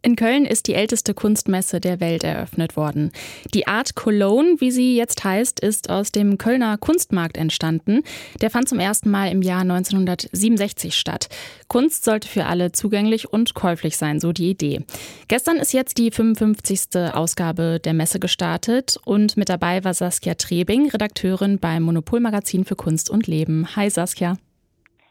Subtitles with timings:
[0.00, 3.10] In Köln ist die älteste Kunstmesse der Welt eröffnet worden.
[3.52, 8.02] Die Art Cologne, wie sie jetzt heißt, ist aus dem Kölner Kunstmarkt entstanden.
[8.40, 11.28] Der fand zum ersten Mal im Jahr 1967 statt.
[11.66, 14.84] Kunst sollte für alle zugänglich und käuflich sein, so die Idee.
[15.26, 17.12] Gestern ist jetzt die 55.
[17.12, 23.10] Ausgabe der Messe gestartet und mit dabei war Saskia Trebing, Redakteurin beim Monopolmagazin für Kunst
[23.10, 23.74] und Leben.
[23.74, 24.36] Hi Saskia.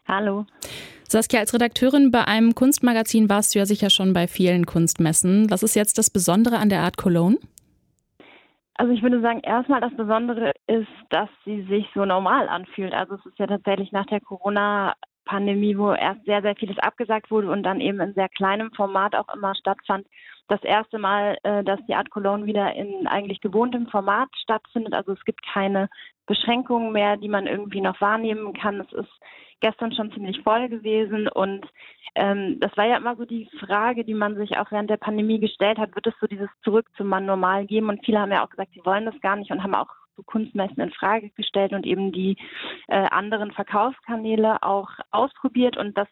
[0.06, 0.46] Hallo.
[1.10, 5.50] Saskia, als Redakteurin bei einem Kunstmagazin warst du ja sicher schon bei vielen Kunstmessen.
[5.50, 7.38] Was ist jetzt das Besondere an der Art Cologne?
[8.74, 12.92] Also ich würde sagen, erstmal das Besondere ist, dass sie sich so normal anfühlt.
[12.92, 17.50] Also es ist ja tatsächlich nach der Corona-Pandemie, wo erst sehr, sehr vieles abgesagt wurde
[17.50, 20.06] und dann eben in sehr kleinem Format auch immer stattfand,
[20.48, 24.92] das erste Mal, äh, dass die Art Cologne wieder in eigentlich gewohntem Format stattfindet.
[24.92, 25.88] Also es gibt keine
[26.26, 28.80] Beschränkungen mehr, die man irgendwie noch wahrnehmen kann.
[28.80, 29.12] Es ist
[29.60, 31.66] gestern schon ziemlich voll gewesen und
[32.14, 35.38] ähm, das war ja immer so die Frage, die man sich auch während der Pandemie
[35.38, 37.88] gestellt hat, wird es so dieses Zurück zum Mann normal geben?
[37.88, 40.22] Und viele haben ja auch gesagt, sie wollen das gar nicht und haben auch so
[40.24, 42.36] Kunstmessen in Frage gestellt und eben die
[42.88, 46.08] äh, anderen Verkaufskanäle auch ausprobiert und das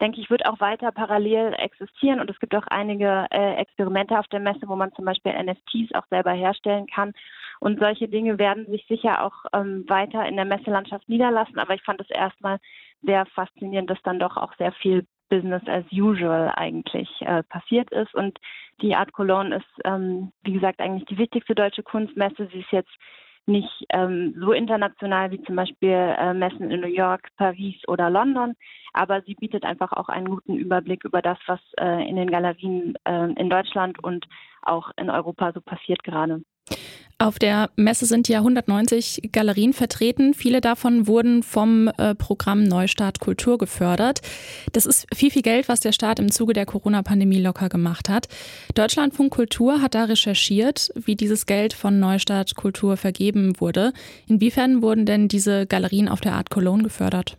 [0.00, 2.20] denke ich, wird auch weiter parallel existieren.
[2.20, 5.94] Und es gibt auch einige äh, Experimente auf der Messe, wo man zum Beispiel NFTs
[5.94, 7.14] auch selber herstellen kann.
[7.60, 11.58] Und solche Dinge werden sich sicher auch ähm, weiter in der Messelandschaft niederlassen.
[11.58, 12.58] Aber ich fand es erstmal
[13.02, 18.14] sehr faszinierend, dass dann doch auch sehr viel Business as usual eigentlich äh, passiert ist.
[18.14, 18.38] Und
[18.80, 22.48] die Art Cologne ist, ähm, wie gesagt, eigentlich die wichtigste deutsche Kunstmesse.
[22.52, 22.92] Sie ist jetzt
[23.46, 28.54] nicht ähm, so international wie zum Beispiel äh, Messen in New York, Paris oder London,
[28.92, 32.94] aber sie bietet einfach auch einen guten Überblick über das, was äh, in den Galerien
[33.04, 34.26] äh, in Deutschland und
[34.62, 36.42] auch in Europa so passiert gerade.
[37.18, 40.34] Auf der Messe sind ja 190 Galerien vertreten.
[40.34, 44.20] Viele davon wurden vom äh, Programm Neustart Kultur gefördert.
[44.74, 48.28] Das ist viel, viel Geld, was der Staat im Zuge der Corona-Pandemie locker gemacht hat.
[48.74, 53.94] Deutschlandfunk Kultur hat da recherchiert, wie dieses Geld von Neustart Kultur vergeben wurde.
[54.28, 57.38] Inwiefern wurden denn diese Galerien auf der Art Cologne gefördert?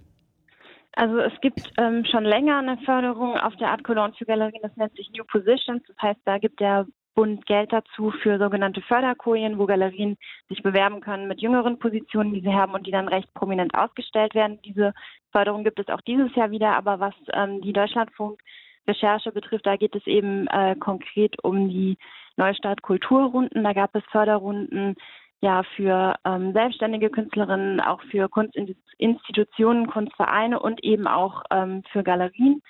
[0.93, 4.75] Also es gibt ähm, schon länger eine Förderung auf der Art Cologne für Galerien, das
[4.75, 5.83] nennt sich New Positions.
[5.87, 10.17] Das heißt, da gibt der Bund Geld dazu für sogenannte Förderkojen, wo Galerien
[10.49, 14.35] sich bewerben können mit jüngeren Positionen, die sie haben und die dann recht prominent ausgestellt
[14.35, 14.59] werden.
[14.63, 14.93] Diese
[15.31, 19.95] Förderung gibt es auch dieses Jahr wieder, aber was ähm, die Deutschlandfunk-Recherche betrifft, da geht
[19.95, 21.97] es eben äh, konkret um die
[22.35, 23.63] Neustart Kulturrunden.
[23.63, 24.95] Da gab es Förderrunden
[25.41, 32.61] ja für ähm, selbstständige Künstlerinnen, auch für Kunstinstitutionen, Kunstvereine und eben auch ähm, für Galerien.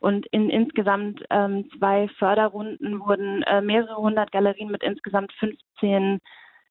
[0.00, 6.20] Und in insgesamt ähm, zwei Förderrunden wurden äh, mehrere hundert Galerien mit insgesamt 15,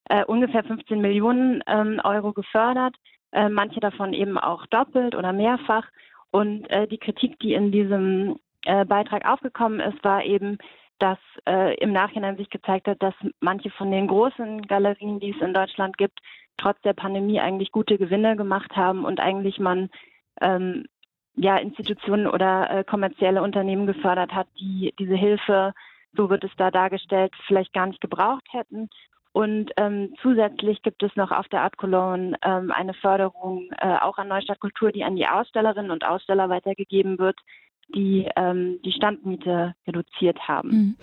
[0.09, 2.95] äh, ungefähr 15 Millionen ähm, Euro gefördert.
[3.31, 5.87] Äh, manche davon eben auch doppelt oder mehrfach.
[6.31, 10.57] Und äh, die Kritik, die in diesem äh, Beitrag aufgekommen ist, war eben,
[10.99, 11.17] dass
[11.47, 15.53] äh, im Nachhinein sich gezeigt hat, dass manche von den großen Galerien, die es in
[15.53, 16.19] Deutschland gibt,
[16.57, 19.89] trotz der Pandemie eigentlich gute Gewinne gemacht haben und eigentlich man
[20.41, 20.85] ähm,
[21.35, 25.73] ja, Institutionen oder äh, kommerzielle Unternehmen gefördert hat, die diese Hilfe,
[26.15, 28.89] so wird es da dargestellt, vielleicht gar nicht gebraucht hätten.
[29.31, 34.19] Und ähm, zusätzlich gibt es noch auf der Art Cologne ähm, eine Förderung äh, auch
[34.19, 37.39] an Neustadt Kultur, die an die Ausstellerinnen und Aussteller weitergegeben wird,
[37.95, 40.69] die ähm, die Standmiete reduziert haben.
[40.69, 40.95] Mhm.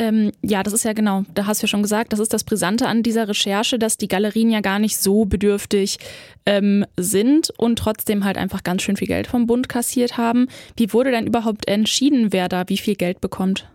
[0.00, 2.42] Ähm, ja, das ist ja genau, da hast du ja schon gesagt, das ist das
[2.42, 5.98] Brisante an dieser Recherche, dass die Galerien ja gar nicht so bedürftig
[6.46, 10.48] ähm, sind und trotzdem halt einfach ganz schön viel Geld vom Bund kassiert haben.
[10.74, 13.68] Wie wurde denn überhaupt entschieden, wer da wie viel Geld bekommt?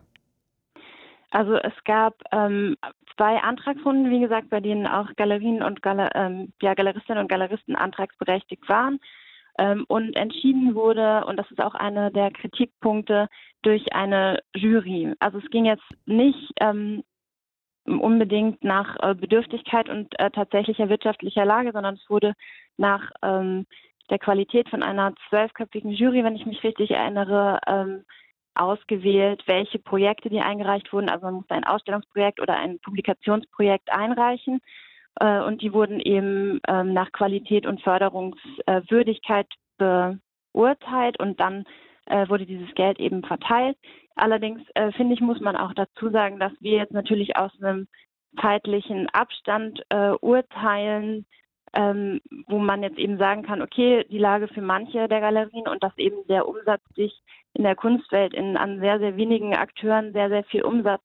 [1.30, 2.76] Also es gab ähm,
[3.16, 7.76] zwei Antragsrunden, wie gesagt, bei denen auch Galerien und Galer ähm, ja, Galeristinnen und Galeristen
[7.76, 9.00] antragsberechtigt waren
[9.58, 13.28] ähm, und entschieden wurde, und das ist auch einer der Kritikpunkte,
[13.62, 15.14] durch eine Jury.
[15.20, 17.04] Also es ging jetzt nicht ähm,
[17.86, 22.34] unbedingt nach äh, Bedürftigkeit und äh, tatsächlicher wirtschaftlicher Lage, sondern es wurde
[22.78, 23.66] nach ähm,
[24.10, 28.04] der Qualität von einer zwölfköpfigen Jury, wenn ich mich richtig erinnere, ähm,
[28.54, 31.10] ausgewählt, welche Projekte die eingereicht wurden.
[31.10, 34.62] Also man musste ein Ausstellungsprojekt oder ein Publikationsprojekt einreichen
[35.20, 39.48] äh, und die wurden eben ähm, nach Qualität und Förderungswürdigkeit
[39.78, 41.66] beurteilt und dann
[42.06, 43.78] äh, wurde dieses Geld eben verteilt.
[44.16, 47.88] Allerdings äh, finde ich, muss man auch dazu sagen, dass wir jetzt natürlich aus einem
[48.40, 51.26] zeitlichen Abstand äh, urteilen,
[51.74, 55.84] ähm, wo man jetzt eben sagen kann, okay, die Lage für manche der Galerien und
[55.84, 57.22] dass eben der Umsatz sich
[57.54, 61.02] in der Kunstwelt in, an sehr, sehr wenigen Akteuren sehr, sehr viel Umsatz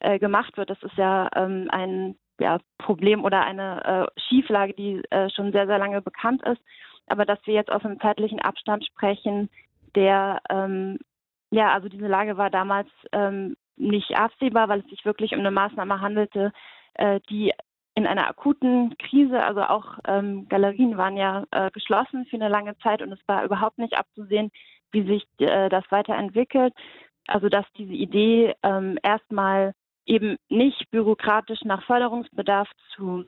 [0.00, 0.70] äh, gemacht wird.
[0.70, 5.66] Das ist ja ähm, ein ja, Problem oder eine äh, Schieflage, die äh, schon sehr,
[5.66, 6.60] sehr lange bekannt ist.
[7.06, 9.50] Aber dass wir jetzt aus einem zeitlichen Abstand sprechen,
[9.94, 10.98] der, ähm,
[11.50, 15.50] ja, also diese Lage war damals ähm, nicht absehbar, weil es sich wirklich um eine
[15.50, 16.52] Maßnahme handelte,
[16.94, 17.52] äh, die
[17.94, 22.76] in einer akuten Krise, also auch ähm, Galerien waren ja äh, geschlossen für eine lange
[22.78, 24.50] Zeit und es war überhaupt nicht abzusehen,
[24.90, 26.74] wie sich äh, das weiterentwickelt.
[27.26, 29.74] Also dass diese Idee ähm, erstmal
[30.06, 33.24] eben nicht bürokratisch nach Förderungsbedarf zu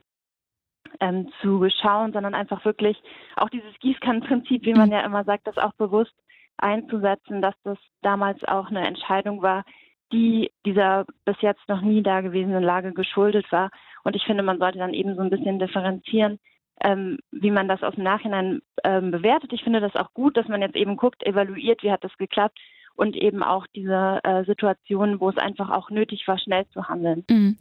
[1.00, 2.96] ähm, zu schauen, sondern einfach wirklich
[3.36, 6.14] auch dieses Gießkannenprinzip, wie man ja immer sagt, das auch bewusst
[6.58, 9.64] einzusetzen, dass das damals auch eine Entscheidung war,
[10.12, 13.70] die dieser bis jetzt noch nie dagewesenen Lage geschuldet war.
[14.04, 16.38] Und ich finde, man sollte dann eben so ein bisschen differenzieren,
[16.82, 19.52] ähm, wie man das aus dem Nachhinein ähm, bewertet.
[19.52, 22.58] Ich finde das auch gut, dass man jetzt eben guckt, evaluiert, wie hat das geklappt
[22.96, 27.24] und eben auch diese äh, Situationen, wo es einfach auch nötig war, schnell zu handeln.
[27.30, 27.56] Mhm.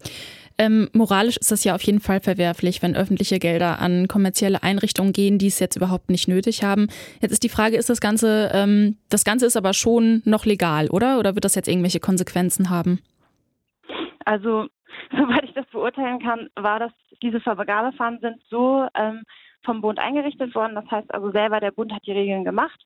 [0.57, 5.11] Ähm, moralisch ist das ja auf jeden Fall verwerflich, wenn öffentliche Gelder an kommerzielle Einrichtungen
[5.11, 6.87] gehen, die es jetzt überhaupt nicht nötig haben.
[7.21, 10.89] Jetzt ist die Frage, ist das Ganze, ähm, das Ganze ist aber schon noch legal,
[10.89, 11.19] oder?
[11.19, 12.99] Oder wird das jetzt irgendwelche Konsequenzen haben?
[14.23, 14.67] Also,
[15.11, 16.91] soweit ich das beurteilen kann, war das,
[17.21, 19.23] diese Vergabefahren sind so ähm,
[19.63, 20.75] vom Bund eingerichtet worden.
[20.75, 22.79] Das heißt also selber, der Bund hat die Regeln gemacht.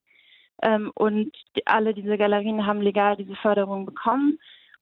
[0.61, 1.31] Ähm, und
[1.65, 4.39] alle diese Galerien haben legal diese Förderung bekommen.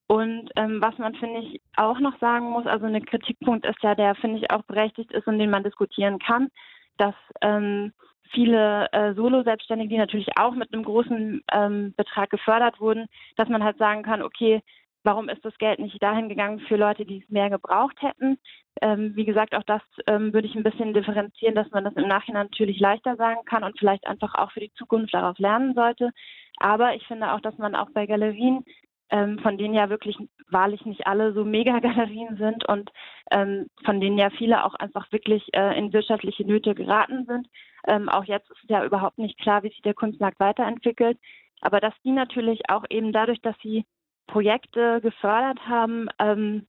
[0.07, 3.93] Und ähm, was man, finde ich, auch noch sagen muss, also ein Kritikpunkt ist ja,
[3.93, 6.49] der, finde ich, auch berechtigt ist und den man diskutieren kann,
[6.97, 7.91] dass ähm,
[8.31, 13.63] viele äh, Solo-Selbstständige, die natürlich auch mit einem großen ähm, Betrag gefördert wurden, dass man
[13.63, 14.61] halt sagen kann, okay,
[15.07, 18.37] warum ist das Geld nicht dahin gegangen für Leute, die es mehr gebraucht hätten?
[18.81, 22.09] Ähm, wie gesagt, auch das ähm, würde ich ein bisschen differenzieren, dass man das im
[22.09, 26.11] Nachhinein natürlich leichter sagen kann und vielleicht einfach auch für die Zukunft darauf lernen sollte.
[26.57, 28.65] Aber ich finde auch, dass man auch bei Galerien,
[29.09, 30.17] ähm, von denen ja wirklich
[30.49, 32.91] wahrlich nicht alle so Mega-Galerien sind und
[33.31, 37.47] ähm, von denen ja viele auch einfach wirklich äh, in wirtschaftliche Nöte geraten sind.
[37.87, 41.17] Ähm, auch jetzt ist ja überhaupt nicht klar, wie sich der Kunstmarkt weiterentwickelt.
[41.61, 43.85] Aber dass die natürlich auch eben dadurch, dass sie
[44.27, 46.67] Projekte gefördert haben, ähm,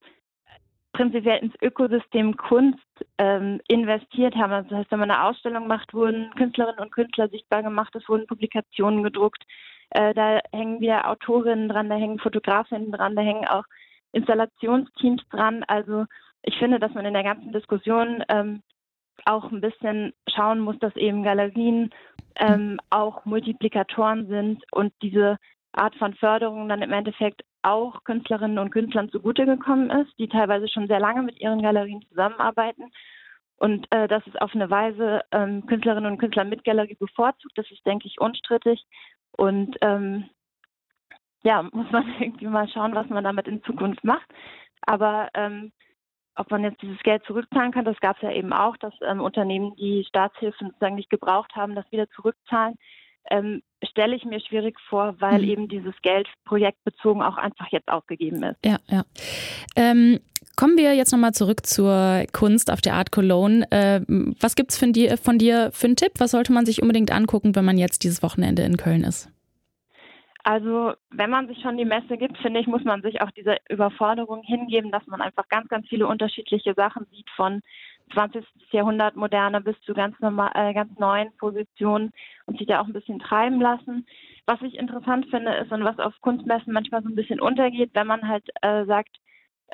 [0.93, 2.79] prinzipiell ins Ökosystem Kunst
[3.19, 4.53] ähm, investiert haben.
[4.53, 8.09] Also das heißt, wenn man eine Ausstellung macht, wurden Künstlerinnen und Künstler sichtbar gemacht, es
[8.09, 9.45] wurden Publikationen gedruckt,
[9.91, 13.65] äh, da hängen wir Autorinnen dran, da hängen Fotografinnen dran, da hängen auch
[14.13, 15.65] Installationsteams dran.
[15.69, 16.07] Also
[16.43, 18.63] ich finde, dass man in der ganzen Diskussion ähm,
[19.25, 21.91] auch ein bisschen schauen muss, dass eben Galerien
[22.37, 25.39] ähm, auch Multiplikatoren sind und diese
[25.73, 30.69] Art von Förderung dann im Endeffekt auch Künstlerinnen und Künstlern zugute gekommen ist, die teilweise
[30.69, 32.91] schon sehr lange mit ihren Galerien zusammenarbeiten.
[33.56, 37.70] Und äh, dass es auf eine Weise ähm, Künstlerinnen und Künstler mit Galerie bevorzugt, das
[37.70, 38.85] ist, denke ich, unstrittig.
[39.32, 40.31] Und ähm,
[41.43, 44.29] ja, muss man irgendwie mal schauen, was man damit in Zukunft macht.
[44.82, 45.73] Aber ähm,
[46.37, 49.21] ob man jetzt dieses Geld zurückzahlen kann, das gab es ja eben auch, dass ähm,
[49.21, 52.76] Unternehmen, die Staatshilfen sozusagen nicht gebraucht haben, das wieder zurückzahlen
[53.31, 55.49] ähm, stelle ich mir schwierig vor, weil mhm.
[55.49, 58.57] eben dieses Geld projektbezogen auch einfach jetzt ausgegeben ist.
[58.65, 59.05] Ja, ja.
[59.77, 60.21] Ähm,
[60.57, 63.71] kommen wir jetzt nochmal zurück zur Kunst auf der Art Cologne.
[63.71, 64.01] Äh,
[64.41, 66.13] was gibt es von dir, von dir für einen Tipp?
[66.19, 69.31] Was sollte man sich unbedingt angucken, wenn man jetzt dieses Wochenende in Köln ist?
[70.45, 73.57] Also, wenn man sich schon die Messe gibt, finde ich, muss man sich auch dieser
[73.69, 77.61] Überforderung hingeben, dass man einfach ganz, ganz viele unterschiedliche Sachen sieht, von
[78.09, 78.45] 20.
[78.71, 82.11] Jahrhundert moderne bis zu ganz, normal, äh, ganz neuen Positionen
[82.47, 84.07] und sich da auch ein bisschen treiben lassen.
[84.47, 88.07] Was ich interessant finde, ist und was auf Kunstmessen manchmal so ein bisschen untergeht, wenn
[88.07, 89.17] man halt äh, sagt,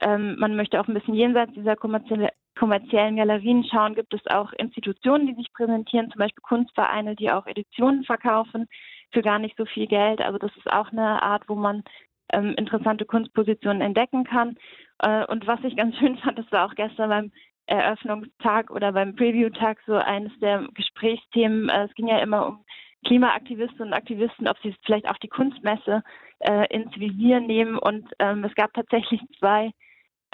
[0.00, 4.53] ähm, man möchte auch ein bisschen jenseits dieser kommerzielle, kommerziellen Galerien schauen, gibt es auch
[4.55, 8.67] Institutionen, die sich präsentieren, zum Beispiel Kunstvereine, die auch Editionen verkaufen
[9.12, 10.21] für gar nicht so viel Geld.
[10.21, 11.85] Also das ist auch eine Art, wo man
[12.33, 14.57] ähm, interessante Kunstpositionen entdecken kann.
[14.99, 17.33] Äh, und was ich ganz schön fand, das war auch gestern beim
[17.66, 21.68] Eröffnungstag oder beim Preview-Tag so eines der Gesprächsthemen.
[21.68, 22.64] Äh, es ging ja immer um
[23.06, 26.02] Klimaaktivisten und Aktivisten, ob sie vielleicht auch die Kunstmesse
[26.40, 27.78] äh, ins Visier nehmen.
[27.78, 29.71] Und ähm, es gab tatsächlich zwei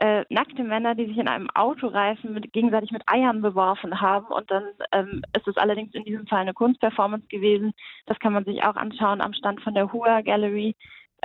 [0.00, 4.26] äh, nackte Männer, die sich in einem Autoreifen mit, gegenseitig mit Eiern beworfen haben.
[4.26, 7.72] Und dann ähm, ist es allerdings in diesem Fall eine Kunstperformance gewesen.
[8.06, 10.74] Das kann man sich auch anschauen am Stand von der Hua Gallery.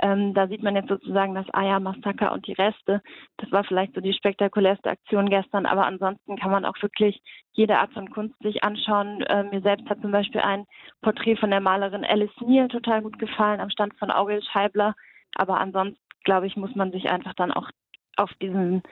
[0.02, 3.02] Ähm, da sieht man jetzt sozusagen das Eier-Massaker und die Reste.
[3.38, 7.22] Das war vielleicht so die spektakulärste Aktion gestern, aber ansonsten kann man auch wirklich
[7.52, 9.22] jede Art von Kunst sich anschauen.
[9.22, 10.66] Äh, mir selbst hat zum Beispiel ein
[11.02, 14.94] Porträt von der Malerin Alice Neal total gut gefallen am Stand von Aurel Scheibler.
[15.34, 17.70] Aber ansonsten, glaube ich, muss man sich einfach dann auch
[18.16, 18.82] auf diesen,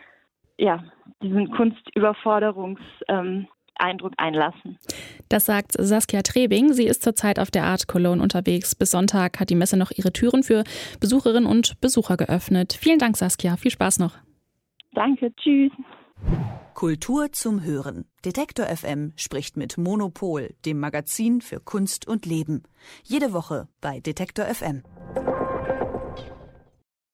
[0.59, 0.85] ja,
[1.23, 4.79] diesen Kunstüberforderungs- ähm, Eindruck einlassen.
[5.29, 6.73] Das sagt Saskia Trebing.
[6.73, 8.75] Sie ist zurzeit auf der Art Cologne unterwegs.
[8.75, 10.65] Bis Sonntag hat die Messe noch ihre Türen für
[11.01, 12.77] Besucherinnen und Besucher geöffnet.
[12.79, 13.57] Vielen Dank, Saskia.
[13.57, 14.17] Viel Spaß noch.
[14.93, 15.35] Danke.
[15.37, 15.73] Tschüss.
[16.75, 18.05] Kultur zum Hören.
[18.25, 22.65] Detektor FM spricht mit Monopol, dem Magazin für Kunst und Leben.
[23.05, 24.83] Jede Woche bei Detektor FM.